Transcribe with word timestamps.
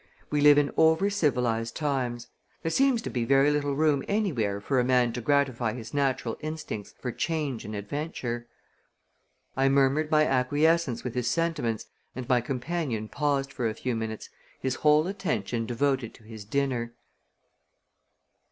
We 0.31 0.41
live 0.41 0.57
in 0.57 0.69
overcivilized 0.79 1.75
times. 1.75 2.25
There 2.63 2.71
seems 2.71 3.03
to 3.03 3.11
be 3.11 3.23
very 3.23 3.51
little 3.51 3.75
room 3.75 4.03
anywhere 4.07 4.59
for 4.59 4.79
a 4.79 4.83
man 4.83 5.13
to 5.13 5.21
gratify 5.21 5.73
his 5.73 5.93
natural 5.93 6.37
instincts 6.41 6.95
for 6.97 7.11
change 7.11 7.65
and 7.65 7.75
adventure." 7.75 8.47
I 9.55 9.69
murmured 9.69 10.09
my 10.09 10.25
acquiescence 10.25 11.03
with 11.03 11.13
his 11.13 11.29
sentiments 11.29 11.85
and 12.15 12.27
my 12.27 12.41
companion 12.41 13.09
paused 13.09 13.53
for 13.53 13.69
a 13.69 13.75
few 13.75 13.95
minutes, 13.95 14.27
his 14.59 14.73
whole 14.73 15.05
attention 15.05 15.67
devoted 15.67 16.15
to 16.15 16.23
his 16.23 16.45
dinner. 16.45 16.95